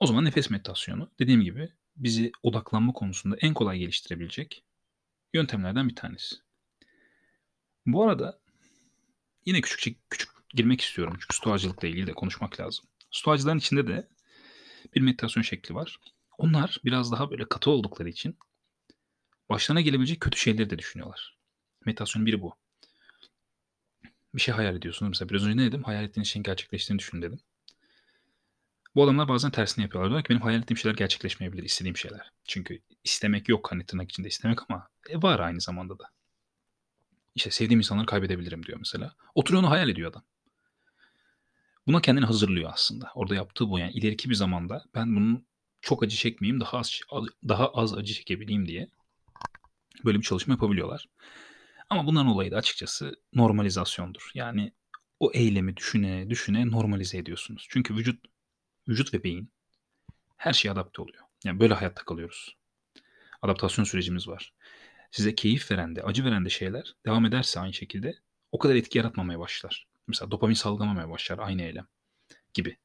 O 0.00 0.06
zaman 0.06 0.24
nefes 0.24 0.50
meditasyonu 0.50 1.10
dediğim 1.18 1.40
gibi 1.40 1.72
bizi 1.96 2.32
odaklanma 2.42 2.92
konusunda 2.92 3.36
en 3.40 3.54
kolay 3.54 3.78
geliştirebilecek 3.78 4.64
yöntemlerden 5.34 5.88
bir 5.88 5.96
tanesi. 5.96 6.36
Bu 7.86 8.04
arada 8.04 8.40
yine 9.46 9.60
küçük 9.60 10.10
küçük 10.10 10.30
girmek 10.54 10.80
istiyorum 10.80 11.16
çünkü 11.20 11.36
stoacılıkla 11.36 11.88
ilgili 11.88 12.06
de 12.06 12.12
konuşmak 12.12 12.60
lazım. 12.60 12.84
Stoacıların 13.10 13.58
içinde 13.58 13.86
de 13.86 14.08
bir 14.94 15.00
meditasyon 15.00 15.42
şekli 15.42 15.74
var. 15.74 16.00
Onlar 16.42 16.78
biraz 16.84 17.12
daha 17.12 17.30
böyle 17.30 17.44
katı 17.48 17.70
oldukları 17.70 18.08
için 18.08 18.38
başlarına 19.48 19.80
gelebilecek 19.80 20.20
kötü 20.20 20.38
şeyleri 20.38 20.70
de 20.70 20.78
düşünüyorlar. 20.78 21.36
Meditasyonun 21.86 22.26
biri 22.26 22.42
bu. 22.42 22.56
Bir 24.34 24.40
şey 24.40 24.54
hayal 24.54 24.76
ediyorsunuz. 24.76 25.08
Mesela 25.08 25.28
biraz 25.28 25.46
önce 25.46 25.56
ne 25.56 25.66
dedim? 25.66 25.82
Hayal 25.82 26.04
ettiğiniz 26.04 26.28
şeyin 26.28 26.42
gerçekleştiğini 26.42 26.98
düşün 26.98 27.22
dedim. 27.22 27.40
Bu 28.94 29.04
adamlar 29.04 29.28
bazen 29.28 29.50
tersini 29.50 29.82
yapıyorlar. 29.82 30.10
Diyorlar 30.10 30.24
ki 30.24 30.30
benim 30.30 30.42
hayal 30.42 30.60
ettiğim 30.60 30.78
şeyler 30.78 30.96
gerçekleşmeyebilir. 30.96 31.62
istediğim 31.62 31.96
şeyler. 31.96 32.32
Çünkü 32.44 32.82
istemek 33.04 33.48
yok 33.48 33.72
hani 33.72 33.86
tırnak 33.86 34.10
içinde 34.10 34.28
istemek 34.28 34.58
ama 34.70 34.88
e, 35.08 35.22
var 35.22 35.40
aynı 35.40 35.60
zamanda 35.60 35.98
da. 35.98 36.04
İşte 37.34 37.50
sevdiğim 37.50 37.80
insanları 37.80 38.06
kaybedebilirim 38.06 38.66
diyor 38.66 38.78
mesela. 38.78 39.14
Oturuyor 39.34 39.62
onu 39.62 39.70
hayal 39.70 39.88
ediyor 39.88 40.10
adam. 40.10 40.22
Buna 41.86 42.00
kendini 42.00 42.24
hazırlıyor 42.24 42.70
aslında. 42.72 43.10
Orada 43.14 43.34
yaptığı 43.34 43.68
bu 43.68 43.78
yani 43.78 43.92
ileriki 43.92 44.30
bir 44.30 44.34
zamanda 44.34 44.84
ben 44.94 45.16
bunun 45.16 45.46
çok 45.82 46.02
acı 46.02 46.16
çekmeyeyim, 46.16 46.60
daha 46.60 46.78
az 46.78 47.00
daha 47.48 47.68
az 47.68 47.94
acı 47.94 48.14
çekebileyim 48.14 48.68
diye 48.68 48.88
böyle 50.04 50.18
bir 50.18 50.24
çalışma 50.24 50.54
yapabiliyorlar. 50.54 51.08
Ama 51.90 52.06
bunların 52.06 52.26
olayı 52.26 52.50
da 52.50 52.56
açıkçası 52.56 53.14
normalizasyondur. 53.34 54.30
Yani 54.34 54.72
o 55.20 55.30
eylemi 55.34 55.76
düşüne 55.76 56.30
düşüne 56.30 56.70
normalize 56.70 57.18
ediyorsunuz. 57.18 57.66
Çünkü 57.70 57.96
vücut 57.96 58.24
vücut 58.88 59.14
ve 59.14 59.24
beyin 59.24 59.52
her 60.36 60.52
şeye 60.52 60.70
adapte 60.70 61.02
oluyor. 61.02 61.24
Yani 61.44 61.60
böyle 61.60 61.74
hayatta 61.74 62.04
kalıyoruz. 62.04 62.56
Adaptasyon 63.42 63.84
sürecimiz 63.84 64.28
var. 64.28 64.52
Size 65.10 65.34
keyif 65.34 65.70
veren 65.70 65.96
de, 65.96 66.02
acı 66.02 66.24
veren 66.24 66.44
de 66.44 66.50
şeyler 66.50 66.94
devam 67.06 67.24
ederse 67.24 67.60
aynı 67.60 67.72
şekilde 67.72 68.14
o 68.52 68.58
kadar 68.58 68.74
etki 68.74 68.98
yaratmamaya 68.98 69.38
başlar. 69.38 69.86
Mesela 70.08 70.30
dopamin 70.30 70.54
salgılamamaya 70.54 71.10
başlar 71.10 71.38
aynı 71.38 71.62
eylem 71.62 71.86
gibi. 72.54 72.76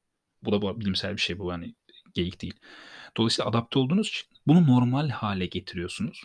Bu 0.44 0.51
da 0.51 0.80
bilimsel 0.80 1.16
bir 1.16 1.22
şey 1.22 1.39
bu 1.39 1.51
yani 1.51 1.75
geyik 2.18 2.42
değil. 2.42 2.60
Dolayısıyla 3.18 3.50
adapte 3.50 3.80
olduğunuz 3.80 4.08
için 4.08 4.28
bunu 4.48 4.68
normal 4.68 5.10
hale 5.10 5.46
getiriyorsunuz. 5.46 6.24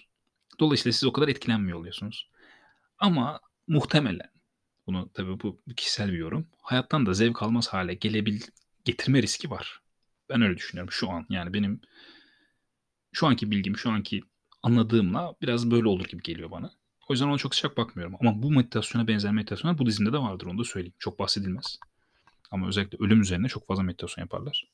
Dolayısıyla 0.61 0.93
siz 0.93 1.05
o 1.05 1.13
kadar 1.13 1.29
etkilenmiyor 1.29 1.79
oluyorsunuz. 1.79 2.31
Ama 2.99 3.41
muhtemelen 3.69 4.31
bunu 4.87 5.11
tabii 5.15 5.41
bu 5.41 5.63
kişisel 5.77 6.13
bir 6.13 6.19
yorum. 6.19 6.49
Hayattan 6.63 7.07
da 7.07 7.15
zevk 7.15 7.43
almaz 7.43 7.69
hale 7.69 7.95
gelebil 7.95 8.41
getirme 8.85 9.23
riski 9.23 9.51
var. 9.51 9.83
Ben 10.29 10.43
öyle 10.43 10.57
düşünüyorum 10.57 10.93
şu 10.93 11.11
an. 11.11 11.27
Yani 11.29 11.55
benim 11.55 11.81
şu 13.13 13.27
anki 13.27 13.51
bilgim, 13.51 13.77
şu 13.77 13.91
anki 13.91 14.23
anladığımla 14.63 15.35
biraz 15.43 15.71
böyle 15.71 15.89
olur 15.89 16.05
gibi 16.05 16.23
geliyor 16.23 16.51
bana. 16.51 16.71
O 17.09 17.13
yüzden 17.13 17.27
ona 17.27 17.39
çok 17.39 17.55
sıcak 17.55 17.77
bakmıyorum. 17.77 18.17
Ama 18.21 18.43
bu 18.43 18.51
meditasyona 18.51 19.09
benzer 19.09 19.33
meditasyonlar 19.33 19.79
Budizm'de 19.79 20.13
de 20.13 20.19
vardır 20.19 20.47
onu 20.47 20.59
da 20.59 20.65
söyleyeyim. 20.65 20.95
Çok 20.99 21.19
bahsedilmez. 21.19 21.79
Ama 22.51 22.69
özellikle 22.69 22.99
ölüm 23.01 23.21
üzerine 23.21 23.49
çok 23.49 23.67
fazla 23.67 23.83
meditasyon 23.83 24.25
yaparlar. 24.25 24.69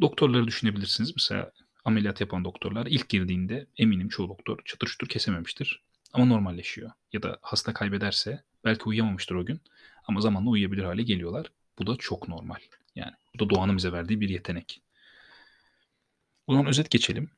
Doktorları 0.00 0.46
düşünebilirsiniz. 0.46 1.12
Mesela 1.16 1.52
ameliyat 1.84 2.20
yapan 2.20 2.44
doktorlar 2.44 2.86
ilk 2.86 3.08
girdiğinde 3.08 3.66
eminim 3.76 4.08
çoğu 4.08 4.28
doktor 4.28 4.58
çatır 4.64 4.86
çutur 4.86 5.08
kesememiştir. 5.08 5.82
Ama 6.12 6.24
normalleşiyor. 6.24 6.90
Ya 7.12 7.22
da 7.22 7.38
hasta 7.42 7.74
kaybederse 7.74 8.42
belki 8.64 8.84
uyuyamamıştır 8.84 9.34
o 9.34 9.46
gün. 9.46 9.60
Ama 10.04 10.20
zamanla 10.20 10.50
uyuyabilir 10.50 10.84
hale 10.84 11.02
geliyorlar. 11.02 11.46
Bu 11.78 11.86
da 11.86 11.96
çok 11.96 12.28
normal. 12.28 12.60
Yani 12.94 13.12
bu 13.34 13.44
da 13.44 13.50
doğanın 13.50 13.76
bize 13.76 13.92
verdiği 13.92 14.20
bir 14.20 14.28
yetenek. 14.28 14.82
O 16.46 16.66
özet 16.66 16.90
geçelim. 16.90 17.30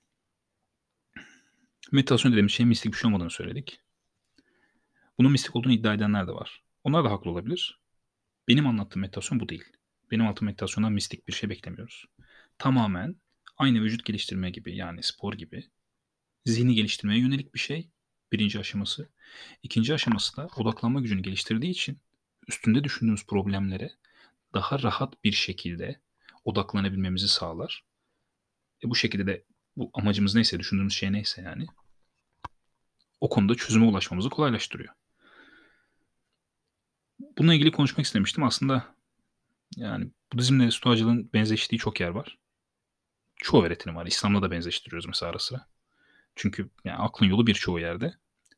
Meditasyon 1.92 2.32
dediğimiz 2.32 2.52
şeyin 2.52 2.68
mistik 2.68 2.92
bir 2.92 2.98
şey 2.98 3.08
olmadığını 3.08 3.30
söyledik. 3.30 3.80
Bunun 5.18 5.32
mistik 5.32 5.56
olduğunu 5.56 5.72
iddia 5.72 5.94
edenler 5.94 6.26
de 6.26 6.32
var. 6.32 6.62
Onlar 6.84 7.04
da 7.04 7.10
haklı 7.10 7.30
olabilir. 7.30 7.80
Benim 8.48 8.66
anlattığım 8.66 9.02
meditasyon 9.02 9.40
bu 9.40 9.48
değil. 9.48 9.64
Benim 10.10 10.24
anlattığım 10.24 10.46
meditasyondan 10.46 10.92
mistik 10.92 11.28
bir 11.28 11.32
şey 11.32 11.50
beklemiyoruz. 11.50 12.04
Tamamen 12.58 13.16
aynı 13.56 13.82
vücut 13.82 14.04
geliştirme 14.04 14.50
gibi 14.50 14.76
yani 14.76 15.02
spor 15.02 15.34
gibi 15.34 15.70
zihni 16.44 16.74
geliştirmeye 16.74 17.20
yönelik 17.20 17.54
bir 17.54 17.58
şey. 17.58 17.90
Birinci 18.32 18.58
aşaması. 18.58 19.08
İkinci 19.62 19.94
aşaması 19.94 20.36
da 20.36 20.48
odaklanma 20.56 21.00
gücünü 21.00 21.22
geliştirdiği 21.22 21.72
için 21.72 21.98
üstünde 22.48 22.84
düşündüğümüz 22.84 23.26
problemlere 23.26 23.90
daha 24.54 24.82
rahat 24.82 25.24
bir 25.24 25.32
şekilde 25.32 26.00
odaklanabilmemizi 26.44 27.28
sağlar. 27.28 27.84
E 28.84 28.90
bu 28.90 28.94
şekilde 28.94 29.26
de 29.26 29.44
bu 29.76 29.90
amacımız 29.94 30.34
neyse, 30.34 30.58
düşündüğümüz 30.58 30.94
şey 30.94 31.12
neyse 31.12 31.42
yani 31.42 31.66
o 33.20 33.28
konuda 33.28 33.54
çözüme 33.54 33.86
ulaşmamızı 33.86 34.30
kolaylaştırıyor. 34.30 34.94
Bununla 37.38 37.54
ilgili 37.54 37.72
konuşmak 37.72 38.06
istemiştim. 38.06 38.44
Aslında 38.44 38.94
yani 39.76 40.10
Budizmle 40.32 40.70
Stoacılığın 40.70 41.30
benzeştiği 41.32 41.78
çok 41.78 42.00
yer 42.00 42.08
var. 42.08 42.38
Çoğu 43.38 43.64
öğretinim 43.64 43.96
var. 43.96 44.06
İslam'la 44.06 44.42
da 44.42 44.50
benzeştiriyoruz 44.50 45.06
mesela 45.06 45.30
ara 45.30 45.38
sıra. 45.38 45.66
Çünkü 46.36 46.70
yani 46.84 46.96
aklın 46.96 47.26
yolu 47.26 47.46
birçoğu 47.46 47.80
yerde. 47.80 48.14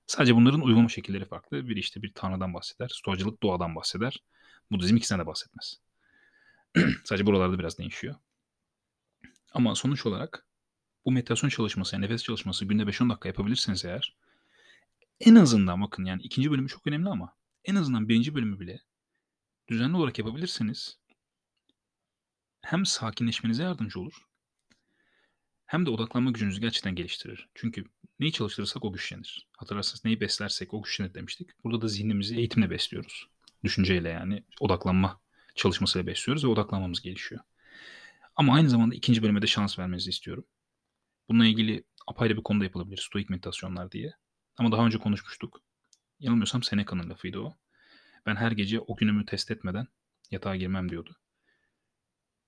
Sadece 0.07 0.37
bunların 0.37 0.61
uygulama 0.61 0.89
şekilleri 0.89 1.25
farklı. 1.25 1.69
Bir 1.69 1.77
işte 1.77 2.03
bir 2.03 2.13
tanrıdan 2.15 2.55
bahseder. 2.55 2.89
Stoacılık 2.89 3.43
doğadan 3.43 3.77
bahseder. 3.77 4.23
Budizm 4.71 4.97
ikisine 4.97 5.19
de 5.19 5.27
bahsetmez. 5.27 5.81
Sadece 7.05 7.27
buralarda 7.27 7.59
biraz 7.59 7.79
değişiyor. 7.79 8.15
Ama 9.53 9.75
sonuç 9.75 10.07
olarak 10.07 10.47
bu 11.05 11.13
meditasyon 11.13 11.51
çalışması, 11.51 11.97
yani 11.97 12.05
nefes 12.05 12.23
çalışması 12.23 12.65
günde 12.65 12.83
5-10 12.83 13.11
dakika 13.11 13.29
yapabilirseniz 13.29 13.85
eğer 13.85 14.17
en 15.21 15.35
azından 15.35 15.83
bakın 15.83 16.05
yani 16.05 16.23
ikinci 16.23 16.51
bölümü 16.51 16.69
çok 16.69 16.87
önemli 16.87 17.09
ama 17.09 17.37
en 17.65 17.75
azından 17.75 18.09
birinci 18.09 18.35
bölümü 18.35 18.61
bile 18.61 18.81
düzenli 19.69 19.97
olarak 19.97 20.19
yapabilirseniz 20.19 20.99
hem 22.63 22.87
sakinleşmenize 22.87 23.63
yardımcı 23.63 24.01
olur 24.01 24.30
hem 25.71 25.87
de 25.87 25.91
odaklanma 25.91 26.31
gücünüzü 26.31 26.61
gerçekten 26.61 26.95
geliştirir. 26.95 27.49
Çünkü 27.55 27.85
neyi 28.21 28.33
çalıştırırsak 28.33 28.85
o 28.85 28.93
güçlenir. 28.93 29.49
Hatırlarsanız 29.57 30.05
neyi 30.05 30.21
beslersek 30.21 30.75
o 30.75 30.83
güçlenir 30.83 31.15
demiştik. 31.15 31.65
Burada 31.65 31.83
da 31.83 31.89
zihnimizi 31.89 32.37
eğitimle 32.37 32.71
besliyoruz. 32.71 33.29
Düşünceyle 33.65 34.09
yani 34.09 34.45
odaklanma 34.61 35.21
çalışmasıyla 35.55 36.07
besliyoruz 36.07 36.45
ve 36.45 36.49
odaklanmamız 36.49 37.01
gelişiyor. 37.01 37.41
Ama 38.37 38.55
aynı 38.55 38.71
zamanda 38.71 38.95
ikinci 38.95 39.23
bölüme 39.23 39.43
de 39.43 39.47
şans 39.47 39.79
vermenizi 39.79 40.11
istiyorum. 40.11 40.45
Bununla 41.29 41.47
ilgili 41.47 41.85
apayrı 42.07 42.37
bir 42.37 42.43
konuda 42.43 42.65
yapılabilir. 42.65 43.07
Stoik 43.09 43.31
meditasyonlar 43.31 43.93
diye. 43.93 44.13
Ama 44.57 44.73
daha 44.73 44.87
önce 44.87 44.99
konuşmuştuk. 44.99 45.63
Yanılmıyorsam 46.21 46.63
Seneca'nın 46.63 47.11
lafıydı 47.11 47.39
o. 47.39 47.57
Ben 48.27 48.37
her 48.37 48.53
gece 48.53 48.81
o 48.81 48.97
günümü 48.97 49.25
test 49.25 49.51
etmeden 49.51 49.87
yatağa 50.31 50.57
girmem 50.57 50.89
diyordu. 50.89 51.17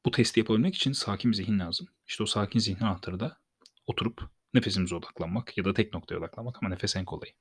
Bu 0.07 0.11
testi 0.11 0.41
yapabilmek 0.41 0.75
için 0.75 0.93
sakin 0.93 1.31
bir 1.31 1.37
zihin 1.37 1.59
lazım. 1.59 1.89
İşte 2.07 2.23
o 2.23 2.27
sakin 2.27 2.59
zihnin 2.59 2.85
anahtarı 2.85 3.21
da 3.21 3.37
oturup 3.87 4.23
nefesimize 4.55 4.95
odaklanmak 4.95 5.59
ya 5.59 5.65
da 5.65 5.75
tek 5.75 5.95
noktaya 5.95 6.17
odaklanmak 6.17 6.59
ama 6.63 6.69
nefes 6.69 6.97
en 6.97 7.05
kolayı. 7.05 7.33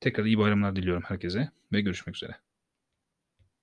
Tekrar 0.00 0.24
iyi 0.24 0.38
bayramlar 0.38 0.76
diliyorum 0.76 1.02
herkese 1.06 1.50
ve 1.72 1.80
görüşmek 1.80 2.16
üzere. 2.16 2.45